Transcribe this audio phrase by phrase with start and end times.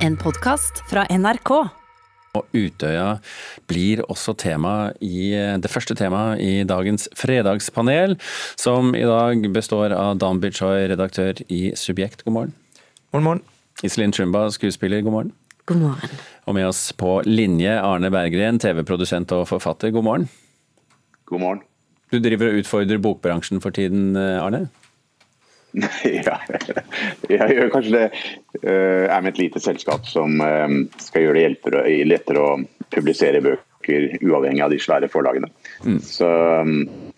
[0.00, 1.50] En podkast fra NRK.
[2.38, 3.18] Og Utøya
[3.68, 8.14] blir også tema i det første temaet i dagens fredagspanel,
[8.56, 12.56] som i dag består av Dan Bichoy, redaktør i Subjekt, god morgen.
[13.12, 13.44] God morgen.
[13.84, 15.32] Iselin Trumba, skuespiller, god morgen.
[15.68, 16.18] God morgen.
[16.48, 20.28] Og med oss på linje Arne Berggren, TV-produsent og forfatter, god morgen.
[21.28, 21.64] God morgen.
[22.10, 24.70] Du driver og utfordrer bokbransjen for tiden, Arne?
[26.26, 26.38] Ja,
[27.30, 28.06] jeg gjør kanskje det.
[28.62, 32.54] Jeg er med et lite selskap som eh, skal gjøre det hjelpere, lettere å
[32.90, 35.48] publisere bøker uavhengig av de svære forlagene.
[35.86, 36.00] Mm.
[36.04, 36.28] Så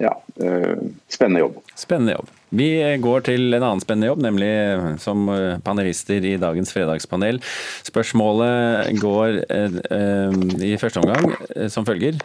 [0.02, 0.12] ja,
[0.44, 0.76] eh,
[1.10, 1.58] spennende jobb.
[1.74, 2.30] Spennende jobb.
[2.52, 2.68] Vi
[3.00, 4.52] går til en annen spennende jobb, nemlig
[5.00, 5.24] som
[5.64, 7.40] panelister i dagens fredagspanel.
[7.88, 9.40] Spørsmålet går
[10.60, 11.32] i første omgang
[11.72, 12.20] som følger.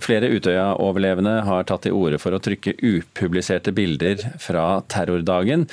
[0.00, 5.66] Flere Utøya-overlevende har tatt til orde for å trykke upubliserte bilder fra terrordagen,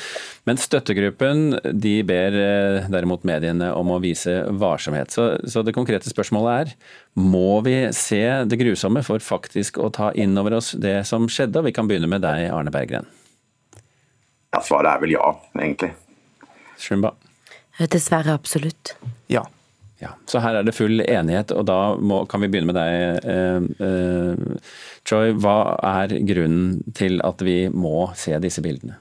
[0.43, 5.15] men støttegruppen de ber eh, derimot mediene om å vise varsomhet.
[5.15, 6.73] Så, så det konkrete spørsmålet er
[7.15, 8.19] må vi se
[8.51, 11.61] det grusomme for faktisk å ta inn over oss det som skjedde?
[11.61, 13.07] Og vi kan begynne med deg, Arne Berggren.
[14.51, 15.93] Ja, svaret er vel ja, egentlig.
[16.81, 17.15] Shumba?
[17.79, 18.97] Dessverre absolutt.
[19.31, 19.45] Ja.
[20.01, 23.27] Ja, så her er det full enighet, og da må, kan vi begynne med deg,
[23.29, 24.73] eh, eh,
[25.05, 25.35] Troy.
[25.37, 28.97] Hva er grunnen til at vi må se disse bildene?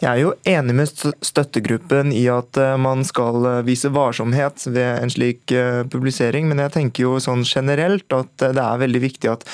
[0.00, 0.88] Jeg er jo enig med
[1.20, 6.62] støttegruppen i at eh, man skal eh, vise varsomhet ved en slik eh, publisering, men
[6.64, 9.44] jeg tenker jo sånn generelt at det er veldig viktig at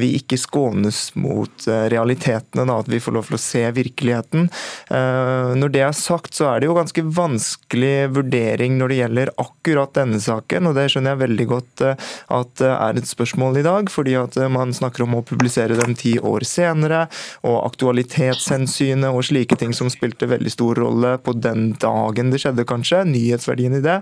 [0.00, 4.44] vi ikke skånes mot realitetene, da, at vi får lov til å se virkeligheten.
[5.58, 9.90] Når det er sagt, så er det jo ganske vanskelig vurdering når det gjelder akkurat
[9.98, 13.90] denne saken, og det skjønner jeg veldig godt at det er et spørsmål i dag,
[13.90, 17.08] fordi at man snakker om å publisere den ti år senere,
[17.42, 22.66] og aktualitetshensynet og slike ting som spilte veldig stor rolle på den dagen det skjedde,
[22.68, 23.02] kanskje.
[23.08, 23.98] Nyhetsverdien i det.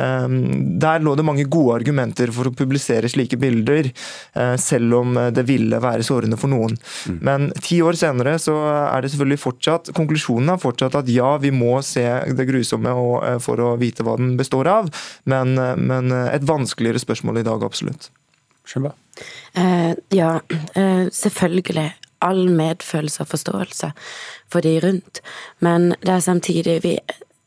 [0.00, 3.90] Ehm, der lå det mange gode argumenter for å publisere slike bilder,
[4.34, 6.76] eh, selv om det ville være sårende for noen.
[7.06, 7.18] Mm.
[7.20, 8.56] Men ti år senere så
[8.90, 12.04] er det selvfølgelig fortsatt Konklusjonen er fortsatt at ja, vi må se
[12.36, 14.90] det grusomme eh, for å vite hva den består av,
[15.24, 18.10] men, eh, men et vanskeligere spørsmål i dag, absolutt.
[19.56, 20.40] Uh, ja,
[20.76, 21.92] uh, selvfølgelig
[22.24, 23.92] all medfølelse og forståelse
[24.52, 25.22] for de rundt,
[25.60, 26.98] men det er samtidig vi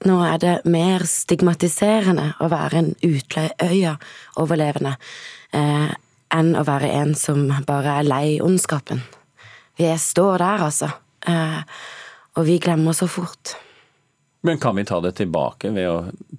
[0.08, 4.94] nå er det mer stigmatiserende å være en Utleieøya-overlevende
[5.52, 5.90] eh,
[6.36, 9.02] enn å være en som bare er lei ondskapen.
[9.80, 10.92] Vi står der, altså,
[11.28, 11.60] eh,
[12.40, 13.58] og vi glemmer så fort.
[14.48, 15.98] Men kan vi ta det tilbake ved å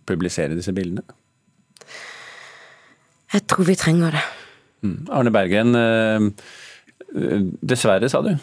[0.08, 1.04] publisere disse bildene?
[3.30, 4.24] Jeg tror vi trenger det.
[4.80, 4.98] Mm.
[5.12, 6.48] Arne Bergen, eh,
[7.12, 8.34] Dessverre, sa du?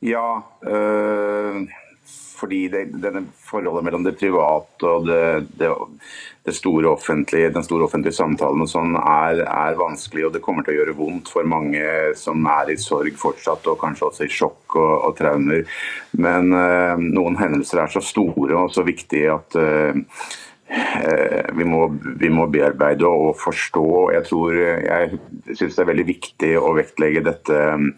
[0.00, 1.66] Ja, øh,
[2.40, 5.68] fordi det, denne forholdet mellom det private og det, det,
[6.48, 10.26] det store offentlige, den store offentlige samtalen og sånn er, er, vanskelig.
[10.26, 11.84] Og det kommer til å gjøre vondt for mange
[12.16, 15.66] som er i sorg fortsatt, og kanskje også i sjokk og, og traumer.
[16.16, 20.00] Men øh, noen hendelser er så store og så viktige at øh,
[21.56, 21.86] vi må,
[22.20, 23.86] vi må, bearbeide og forstå.
[24.14, 25.18] Jeg tror, jeg
[25.56, 27.88] syns det er veldig viktig å vektlegge dette mm,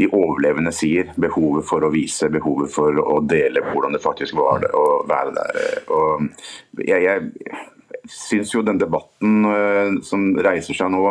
[0.00, 1.12] de overlevende sier.
[1.20, 5.60] Behovet for å vise, behovet for å dele hvordan det faktisk var å være der.
[5.96, 7.60] Og jeg, jeg
[8.10, 11.04] syns jo den debatten eh, som reiser seg nå,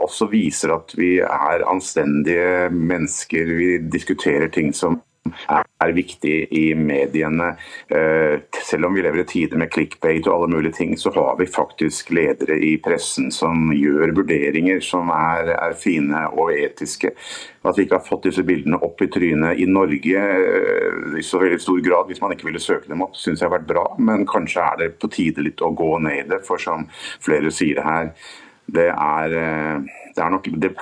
[0.00, 3.54] også viser at vi er anstendige mennesker.
[3.58, 7.50] Vi diskuterer ting som er viktig i mediene.
[7.88, 11.36] Eh, selv om vi lever i tider med clickbait og alle mulige ting, så har
[11.38, 17.12] vi faktisk ledere i pressen som gjør vurderinger som er, er fine og etiske.
[17.60, 21.42] At vi ikke har fått disse bildene opp i trynet i Norge eh, i så
[21.42, 23.86] veldig stor grad, hvis man ikke ville søke dem opp, syns jeg har vært bra.
[24.00, 26.88] Men kanskje er det på tide litt å gå ned i det, for som
[27.20, 28.14] flere sier her,
[28.70, 30.74] det er, eh, det er nok det,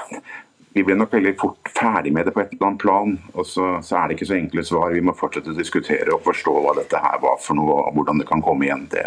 [0.72, 3.16] vi ble nok veldig fort ferdig med det på et eller annet plan.
[3.34, 4.92] Og så, så, er det ikke så enkle svar.
[4.94, 8.22] Vi må fortsette å diskutere og forstå hva dette her var for noe, og hvordan
[8.22, 8.86] det kan komme igjen.
[8.92, 9.04] Det,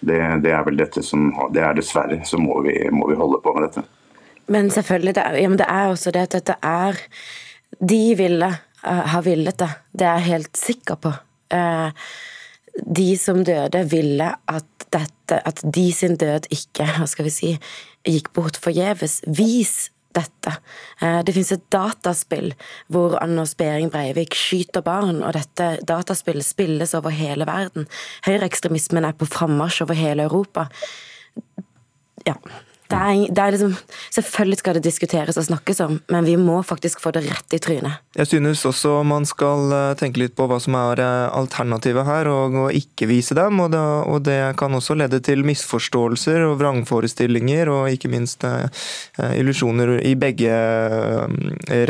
[0.00, 3.42] det, det er vel dette som Det er dessverre, så må vi, må vi holde
[3.44, 3.84] på med dette.
[4.50, 6.98] Men selvfølgelig, det er, ja, det er også det at dette er
[7.92, 9.70] De ville uh, ha villet det.
[9.92, 11.14] Det er jeg helt sikker på.
[11.54, 11.90] Uh,
[12.86, 17.54] de som døde, ville at dette, at de sin død ikke, hva skal vi si,
[18.06, 19.20] gikk bort forgjeves.
[19.26, 20.54] Vis dette.
[21.02, 22.52] Eh, det finnes et dataspill
[22.92, 27.88] hvor Anders Behring Breivik skyter barn, og dette dataspillet spilles over hele verden.
[28.26, 30.68] Høyreekstremismen er på frammarsj over hele Europa.
[32.26, 32.36] Ja.
[32.90, 33.74] Det er, det er liksom,
[34.16, 37.60] selvfølgelig skal det diskuteres og snakkes om, men vi må faktisk få det rett i
[37.62, 38.00] trynet.
[38.18, 42.30] Jeg synes også man skal eh, tenke litt på hva som er eh, alternativet her,
[42.32, 43.62] og, og ikke vise dem.
[43.62, 48.66] Og det, og det, kan også lede til misforståelser og vrangforestillinger, og ikke minst eh,
[49.38, 50.50] illusjoner i begge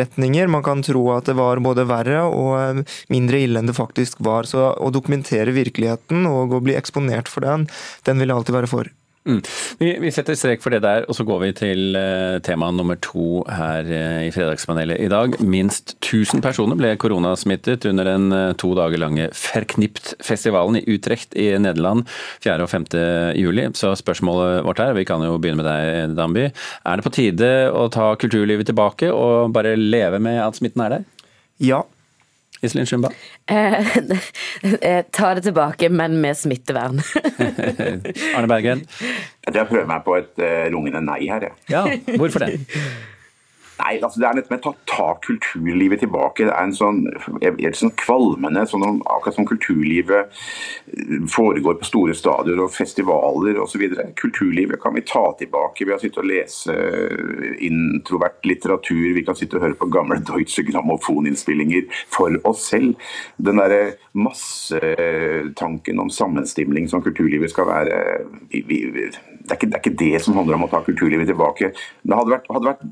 [0.01, 0.53] retninger.
[0.53, 4.49] Man kan tro at det var både verre og mindre ille enn det faktisk var.
[4.51, 7.71] Så å dokumentere virkeligheten og å bli eksponert for den,
[8.05, 8.97] den vil jeg alltid være for.
[9.29, 9.43] Mm.
[9.79, 12.97] Vi, vi, setter strek for det der, og så går vi til uh, tema nummer
[13.05, 15.37] to her uh, i Fredagspanelet i dag.
[15.45, 21.51] Minst 1000 personer ble koronasmittet under den uh, to dager lange Verknipt-festivalen i Utrecht i
[21.61, 22.09] Nederland
[22.41, 22.57] 4.
[22.65, 22.89] og 5.
[23.37, 23.69] juli.
[23.77, 26.49] Så spørsmålet vårt er, vi kan jo begynne med deg, Damby.
[26.89, 30.97] Er det på tide å ta kulturlivet tilbake og bare leve med at smitten er
[30.97, 31.09] der?
[31.61, 31.85] Ja,
[32.63, 33.13] Iselin Shumba?
[34.61, 37.01] Eh, ta det tilbake, men med smittevern.
[38.37, 38.83] Arne Bergen?
[39.49, 40.43] Jeg prøver meg på et
[40.75, 41.55] rungende nei her, jeg.
[41.73, 41.87] Ja,
[42.21, 42.61] hvorfor det?
[43.81, 46.47] Nei, altså det er dette med å ta kulturlivet tilbake.
[46.49, 47.05] Det er en sånn,
[47.41, 50.31] er sånn kvalmende sånn Akkurat som kulturlivet
[50.93, 53.87] eh, foregår på store stadioner og festivaler osv.
[54.21, 56.77] Kulturlivet kan vi ta tilbake ved å sitte og lese
[57.65, 59.15] introvert litteratur.
[59.17, 62.95] Vi kan sitte og høre på gamle Deutsche Grammofoninnspillinger for oss selv.
[63.41, 68.01] Den derre massetanken om sammenstimling som kulturlivet skal være
[68.51, 68.85] vi,
[69.41, 71.73] det, er ikke, det, er ikke, det som handler om å ta kulturlivet tilbake.
[71.75, 72.85] Det hadde vært, hadde vært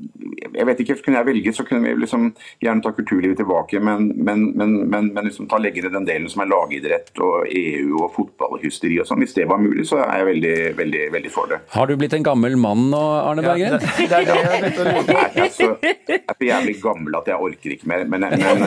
[0.55, 2.25] jeg vet ikke, Kunne jeg velge, så kunne vi liksom
[2.63, 6.43] gjerne ta kulturlivet tilbake, men, men, men, men liksom ta legge ned den delen som
[6.43, 9.23] er lagidrett og EU og fotballhysteri og sånn.
[9.23, 11.61] Hvis det var mulig, så er jeg veldig, veldig, veldig for det.
[11.75, 13.77] Har du blitt en gammel mann nå, Arne Bergen?
[13.77, 17.75] Ja, det, det, er det Nei, altså, jeg er så jævlig gammel at jeg orker
[17.75, 18.05] ikke mer.
[18.09, 18.65] Men, men,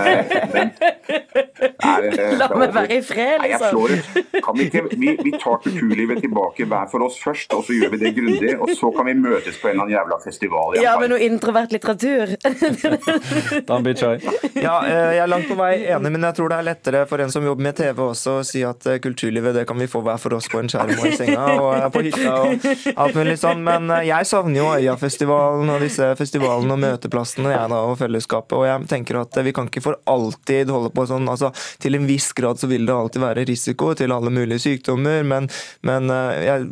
[0.55, 0.73] men
[1.09, 3.43] er, La meg være i fred, liksom.
[3.43, 4.43] Nei, jeg slår ut.
[4.43, 7.95] Kan vi, ikke, vi, vi tar kulturlivet tilbake hver for oss først, og så gjør
[7.95, 8.53] vi det grundig.
[8.59, 10.79] Og så kan vi møtes på en eller annen jævla festival.
[10.83, 12.35] Ja, men noe introvert litteratur.
[13.69, 14.17] Don't be shy.
[14.57, 17.23] Ja, eh, jeg er langt på vei enig, men jeg tror det er lettere for
[17.25, 20.03] en som jobber med TV også, å si at eh, kulturlivet det kan vi få
[20.05, 22.67] hver for oss på en skjerm og i senga og på hytta og
[23.07, 23.63] alt mulig sånn.
[23.67, 28.57] Men eh, jeg savner jo Øyafestivalen og disse festivalene og møteplassene jeg da, og fellesskapet.
[28.59, 31.29] Og jeg tenker at vi kan ikke for alltid holde på sånn.
[31.31, 31.53] altså
[31.83, 35.49] Til en viss grad så vil det alltid være risiko til alle mulige sykdommer, men,
[35.87, 36.13] men
[36.43, 36.67] jeg,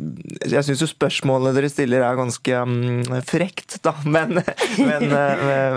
[0.51, 3.95] jeg syns jo spørsmålet dere stiller er ganske um, frekt, da.
[4.11, 4.41] Men,
[4.77, 5.13] men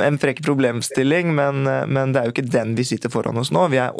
[0.02, 3.67] en frekk problemstilling, men, men, det er jo ikke den vi sitter foran oss nå.
[3.70, 3.94] Vi er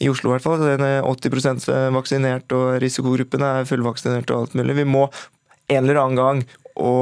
[0.00, 4.78] i Oslo i hvert fall 80% vaksinert, og risikogruppene er fullvaksinert og alt mulig.
[4.80, 5.06] Vi må
[5.68, 6.44] en eller annen gang
[6.74, 6.92] å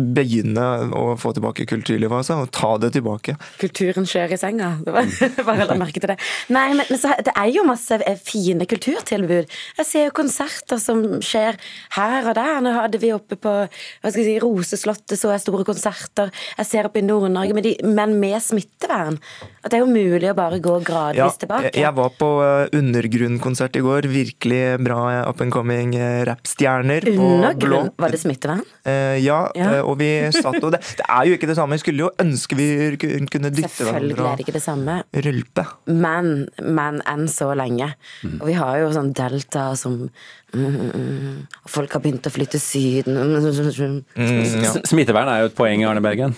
[0.00, 0.64] begynne
[0.96, 3.34] å få tilbake kulturlivet, altså, og ta det tilbake.
[3.60, 4.70] Kulturen skjer i senga.
[4.84, 5.10] Det var,
[5.48, 6.16] bare la merke til det.
[6.54, 9.52] Nei, men så, Det er jo masse eh, fine kulturtilbud.
[9.80, 11.58] Jeg ser jo konserter som skjer
[11.98, 12.62] her og der.
[12.64, 16.32] Nå hadde vi oppe på hva skal jeg si, Roseslottet så jeg store konserter.
[16.56, 19.20] Jeg ser oppe i Nord-Norge, men, men, med smittevern.
[19.60, 21.74] At det er jo mulig å bare gå gradvis ja, tilbake.
[21.76, 24.08] Jeg var på eh, undergrunnkonsert i går.
[24.08, 25.92] Virkelig bra up and coming
[26.24, 27.92] rappstjerner på Undergrunn?
[28.00, 28.64] Var det smittevern?
[28.88, 29.68] Eh, ja, ja.
[29.78, 31.78] Eh, og vi satt og det, det, er jo ikke det samme.
[31.78, 32.68] Vi skulle jo ønske vi
[32.98, 35.00] kunne dytte er det ikke det samme.
[35.14, 35.64] Rølpe.
[35.86, 37.92] Men, men enn så lenge.
[38.22, 38.36] Mm.
[38.40, 41.34] Og vi har jo sånn delta som mm, mm, mm
[41.68, 44.72] Folk har begynt å flytte syden mm, ja.
[44.88, 46.34] Smittevern er jo et poeng, Arne Bergen.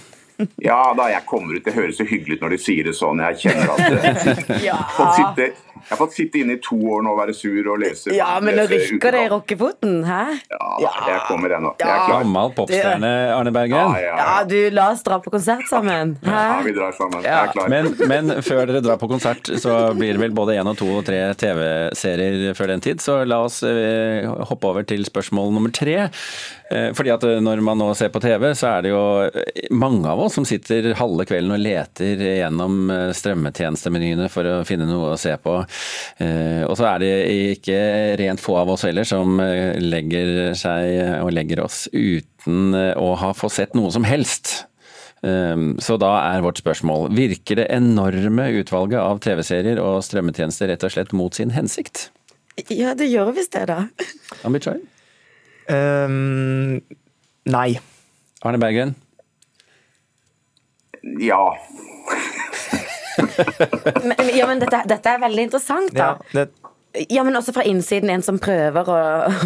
[0.63, 1.65] Ja da, jeg kommer ut.
[1.65, 3.21] Det høres så hyggelig ut når de sier det sånn.
[3.31, 4.79] Jeg kjenner at ja.
[4.97, 7.81] Folk sitter jeg har fått sitte inne i to år nå og være sur og
[7.83, 8.13] lese.
[8.17, 10.21] Ja, men nå rykker det i rockefoten, hæ?
[10.53, 10.93] Ja, ja.
[11.09, 11.73] jeg kommer ennå.
[11.81, 12.25] Jeg er klar.
[12.25, 13.97] Gammel popstjerne, Arne Bergen.
[14.01, 16.17] Ja, ja, du, la oss dra på konsert sammen.
[16.25, 16.37] Hæ?
[16.37, 17.25] Ja, vi drar sammen.
[17.25, 17.71] Jeg er klar.
[17.73, 20.89] Men, men, før dere drar på konsert, så blir det vel både én og to
[21.01, 25.73] og tre TV-serier før den tid, så la oss eh, hoppe over til spørsmål nummer
[25.75, 25.97] tre.
[26.71, 29.03] Eh, fordi at eh, når man nå ser på TV, så er det jo
[29.75, 35.15] mange av oss som sitter halve kvelden og leter gjennom strømmetjenestemenyene for å finne noe
[35.15, 35.61] å se på.
[36.21, 37.13] Eh, og så er det
[37.57, 37.79] ikke
[38.21, 43.15] rent få av oss heller som eh, legger seg og legger oss uten eh, å
[43.21, 44.67] ha fått sett noe som helst.
[45.21, 50.95] Så da er vårt spørsmål virker det enorme utvalget av TV-serier og strømmetjenester rett og
[50.95, 52.07] slett mot sin hensikt?
[52.73, 53.83] Ja, det gjør visst det, da.
[54.49, 54.81] Ambitsjøy?
[55.69, 56.81] Um,
[57.53, 57.69] nei.
[58.41, 58.97] Arne Bergen?
[61.21, 61.43] Ja
[64.09, 66.17] men, ja, men dette, dette, er veldig interessant, da.
[66.33, 66.51] Ja, det,
[67.09, 68.97] Ja, men også fra innsiden, en som prøver å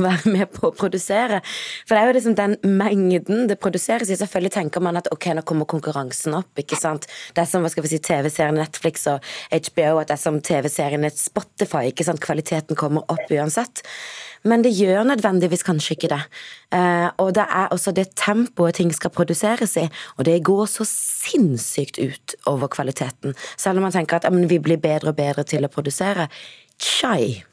[0.00, 1.42] være med på å produsere.
[1.84, 4.16] For det er jo liksom den mengden det produseres i.
[4.16, 6.48] Selvfølgelig tenker man at ok, nå kommer konkurransen opp.
[6.56, 7.04] ikke sant?
[7.36, 9.20] Det er som hva skal vi si, TV-serien Netflix og
[9.52, 11.90] HBO, at det er som TV-serien Spotify.
[11.92, 12.24] ikke sant?
[12.24, 13.84] Kvaliteten kommer opp uansett.
[14.44, 16.20] Men det gjør nødvendigvis kanskje ikke det.
[16.76, 19.86] Eh, og det er også det tempoet ting skal produseres i,
[20.18, 23.36] og det går så sinnssykt ut over kvaliteten.
[23.56, 26.28] Selv om man tenker at ja, vi blir bedre og bedre til å produsere.
[26.76, 27.44] Tjai.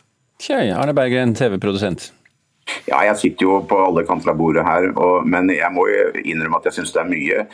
[0.42, 0.72] Tjai.
[0.76, 2.12] Arne Berggren, TV-produsent.
[2.88, 6.10] Ja, jeg sitter jo på alle kanter av bordet her, og, men jeg må jo
[6.22, 7.46] innrømme at jeg syns det er mye.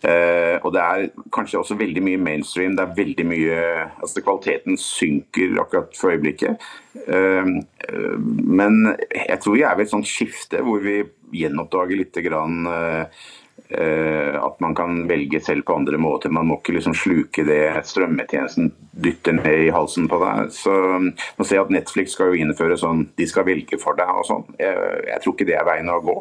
[0.00, 2.76] Uh, og det er kanskje også veldig mye mainstream.
[2.76, 3.58] Det er veldig mye
[4.00, 6.62] altså Kvaliteten synker akkurat for øyeblikket.
[7.04, 8.16] Uh, uh,
[8.60, 11.02] men jeg tror vi er ved et sånt skifte hvor vi
[11.36, 12.64] gjenoppdager litt grann
[13.70, 16.32] at man kan velge selv på andre måter.
[16.34, 20.50] Man må ikke liksom sluke det strømmetjenesten dytter ned i halsen på deg.
[20.54, 24.26] Så Nå ser at Netflix skal jo innføre sånn de skal velge for deg og
[24.26, 24.44] sånn.
[24.60, 26.16] Jeg, jeg, tror ikke det er veien å gå.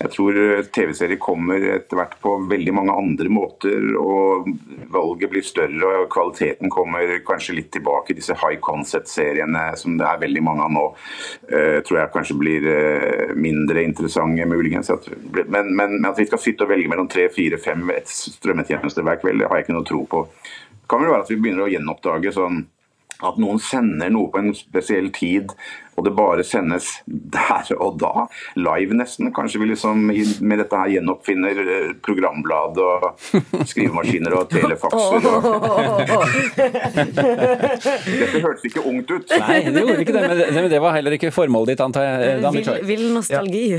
[0.00, 0.40] Jeg tror
[0.74, 4.48] TV-serier kommer etter hvert på veldig mange andre måter, og
[4.92, 8.16] valget blir større og kvaliteten kommer kanskje litt tilbake.
[8.16, 10.86] Disse high concept-seriene som det er veldig mange av nå,
[11.52, 12.68] uh, tror jeg kanskje blir
[13.38, 14.90] mindre interessante muligens.
[15.32, 19.18] Men, men, men, at vi skal sitte og velge mellom tre, fire, fem strømmetjenester hver
[19.22, 20.26] kveld, det har jeg ikke noe tro på.
[20.82, 22.64] Det kan vel være at vi begynner å gjenoppdage sånn
[23.22, 25.52] at noen sender noe på en spesiell tid,
[25.96, 29.32] og det bare sendes der og da, live nesten.
[29.34, 33.00] Kanskje vi liksom med dette her gjenoppfinner eh, programblad og
[33.68, 35.26] skrivemaskiner og telefakser.
[35.28, 35.42] Og...
[38.22, 39.26] Dette hørtes ikke ungt ut.
[39.42, 40.22] Nei, det gjorde ikke det,
[40.56, 42.14] men det var heller ikke formålet ditt, antar jeg.
[42.56, 43.64] Vill, vil nostalgi.
[43.72, 43.78] Ja.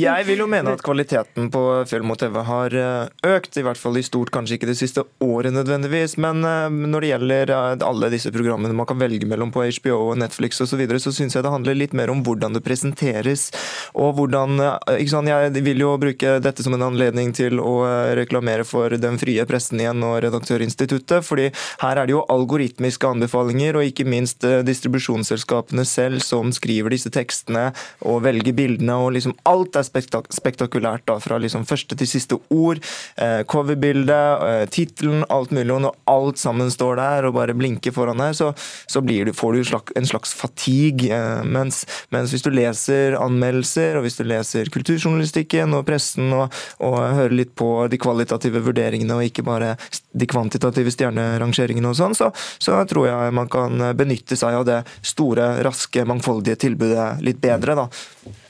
[0.10, 3.78] Jeg vil jo mene at kvaliteten på Fjell mot TV har eh, økt, i hvert
[3.78, 7.52] fall i stort, kanskje ikke det siste året nødvendigvis, men eh, når det gjelder
[7.86, 11.10] alle disse programmene man kan velge mellom på HBO og Netflix osv., så, videre, så
[11.20, 13.50] syns jeg det handler litt mer om hvordan det presenteres.
[13.94, 17.84] og hvordan, eh, ikke sant, Jeg vil jo bruke dette som en anledning til å
[17.86, 21.22] eh, reklamere for Den frie pressen igjen og Redaktørinstituttet.
[21.24, 21.50] fordi
[21.80, 27.10] her er det jo algoritmiske anbefalinger, og ikke minst eh, distribusjonsselskapene selv som skriver disse
[27.10, 27.70] tekstene
[28.02, 28.96] og velger bildene.
[28.96, 32.80] og liksom Alt er spektak spektakulært, da, fra liksom første til siste ord.
[33.16, 35.72] Eh, Coverbildet, eh, tittelen, alt mulig.
[35.74, 38.52] Og når alt sammen står der og bare blinker foran deg, så,
[38.90, 39.60] så du, får du
[39.96, 45.76] en slags fatigue Eh, mens, mens, hvis du leser anmeldelser, og hvis du leser kulturjournalistikken
[45.76, 49.74] og pressen, og, og hører litt på de kvalitative vurderingene og ikke bare
[50.10, 54.80] de kvantitative stjernerangeringene og sånn, så, så, tror jeg man kan benytte seg av det
[55.06, 57.88] store, raske, mangfoldige tilbudet litt bedre, da.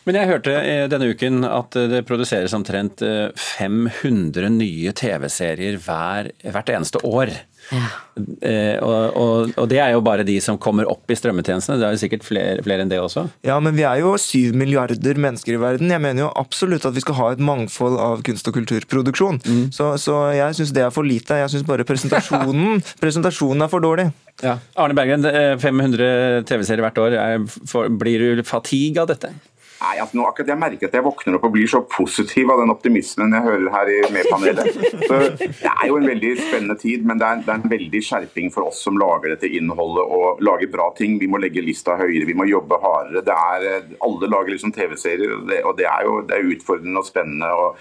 [0.08, 6.32] Men jeg hørte eh, denne uken at det produseres omtrent 500 eh, nye TV-serier hver,
[6.46, 7.34] hvert eneste år.
[7.70, 11.78] Eh, og, og, og, det er jo bare de som kommer opp i strømmetjenestene.
[11.80, 13.26] Det er jo sikkert flere, flere, enn det også?
[13.46, 15.92] Ja, men vi er jo syv milliarder mennesker i verden.
[15.92, 19.42] Jeg mener jo absolutt at vi skal ha et mangfold av kunst- og kulturproduksjon.
[19.46, 19.62] Mm.
[19.76, 21.38] Så, så, jeg syns det er for lite.
[21.44, 24.10] Jeg syns bare presentasjonen, presentasjonen er for dårlig.
[24.40, 24.56] Ja.
[24.80, 25.26] Arne Bergen,
[25.60, 27.16] 500 eh, TV-serier hvert år.
[27.20, 29.32] Er, blir du fatigue av dette?
[29.80, 32.60] Nei, altså nå akkurat Jeg merker at jeg våkner opp og blir så positiv av
[32.60, 34.74] den optimismen jeg hører her i, med panelet.
[35.08, 38.02] Så Det er jo en veldig spennende tid, men det er, det er, en veldig
[38.04, 41.16] skjerping for oss som lager dette innholdet og lager bra ting.
[41.20, 43.24] Vi må legge lista høyere, vi må jobbe hardere.
[43.24, 47.00] Det er, alle lager liksom TV-serier, og, det, og det, er jo det er utfordrende
[47.00, 47.48] og spennende.
[47.48, 47.80] Og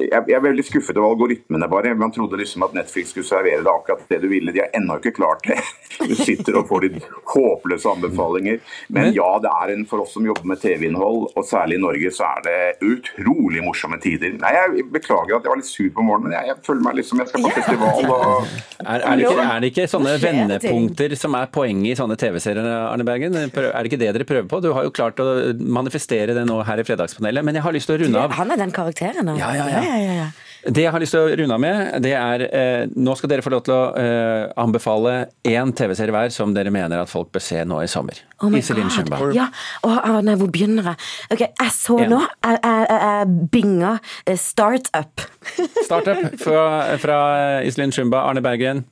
[0.00, 1.94] jeg, jeg, er veldig skuffet over algoritmene, bare.
[1.98, 4.54] Man trodde liksom at Netflix skulle servere deg akkurat det du ville.
[4.54, 5.60] De har ennå ikke klart det.
[6.00, 8.64] Du sitter og får litt håpløse anbefalinger.
[8.94, 12.10] Men ja, det er en for oss som jobber med TV-innhold og særlig i Norge
[12.14, 14.36] så er det utrolig morsomme tider.
[14.38, 16.98] Nei, Jeg beklager at jeg var litt sur på morgenen, men jeg, jeg føler meg
[16.98, 18.06] litt som jeg skal på festival.
[18.14, 18.52] Og...
[18.84, 22.70] Er, er, det ikke, er, det ikke, sånne vendepunkter som er poenget i sånne TV-serier,
[22.84, 23.38] Arne Bergen?
[23.40, 24.62] Er det ikke det dere prøver på?
[24.64, 27.90] Du har jo klart å manifestere det nå her i Fredagspanelet, men jeg har lyst
[27.90, 28.38] til å runde av.
[28.38, 29.38] Han er den karakteren, nå.
[29.40, 29.84] Ja, ja, ja.
[29.90, 30.32] ja, ja, ja.
[30.64, 33.44] Det jeg har lyst til å runde av med, det er eh, Nå skal dere
[33.44, 35.12] få lov til å eh, anbefale
[35.44, 38.22] én TV-serie hver som dere mener at folk bør se nå i sommer.
[38.40, 39.20] Oh Iselin Shumba.
[39.36, 39.50] Ja,
[39.84, 41.00] oh, oh, nei, hvor begynner jeg?
[41.30, 42.10] Ok, Jeg så yeah.
[42.10, 43.92] nå Jeg, jeg, jeg binga
[44.26, 45.26] eh, Startup.
[45.88, 47.20] Startup fra, fra
[47.64, 48.24] Iselin Shumba.
[48.28, 48.84] Arne Bergen.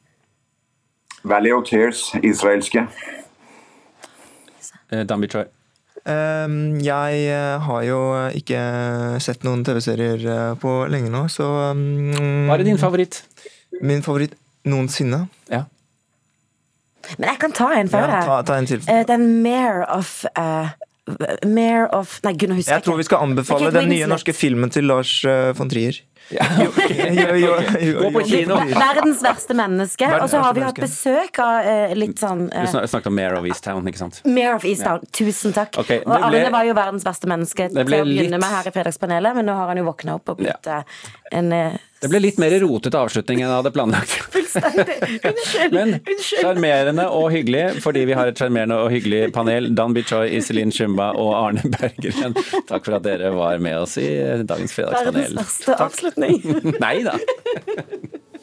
[1.24, 2.86] Valley of Tears, israelske.
[4.92, 5.44] Eh, Dambi Choi.
[6.02, 7.98] Um, jeg eh, har jo
[8.34, 8.60] ikke
[9.22, 13.20] sett noen TV-serier på lenge nå, så um, Hva er din favoritt?
[13.78, 14.34] Min favoritt
[14.66, 15.28] noensinne?
[15.46, 15.62] Ja.
[17.18, 18.82] Men jeg kan ta en før ja, ta, ta en til.
[18.88, 20.74] Uh, den Mare of uh,
[21.44, 24.70] Mayor of Nei, gud, nå husker Jeg tror vi skal anbefale den nye norske filmen
[24.70, 25.98] til Lars eh, von Trier.
[26.30, 26.68] Jo,
[27.10, 28.26] jo, jo, jo, Gå på jo.
[28.28, 28.56] kino.
[28.70, 30.06] Verdens verste menneske.
[30.22, 33.16] Og så har vi hatt besøk av uh, litt sånn Du eh, snak- snakket om
[33.18, 34.20] Mare of Easttown, ikke sant?
[34.24, 35.02] Mare of Easttown.
[35.12, 35.74] Tusen takk.
[35.82, 38.74] Okay, det og Arne var jo verdens verste menneske til å begynne med her i
[38.74, 40.86] Fredagspanelet, men nå har han jo våkna opp og blitt eh,
[41.34, 44.16] en uh, Det ble litt mer rotete avslutning enn jeg hadde planlagt.
[44.58, 45.74] Unnskyld.
[45.74, 49.70] Men sjarmerende og hyggelig, fordi vi har et sjarmerende og hyggelig panel.
[49.76, 52.36] Dan Bichoy, Iselin Shumba og Arne Bergeren
[52.68, 54.08] Takk for at dere var med oss i
[54.48, 55.22] dagens fredagspanel.
[55.22, 56.42] Verdens verste avslutning.
[56.84, 57.16] Nei da.